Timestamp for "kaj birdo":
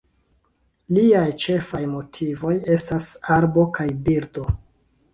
3.81-4.53